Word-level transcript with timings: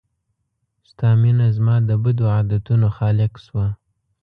ستا 0.89 1.09
مينه 1.21 1.45
زما 1.57 1.75
د 1.87 1.91
بدو 2.03 2.25
عادتونو 2.35 2.87
خالق 2.97 3.33
شوه 3.45 3.67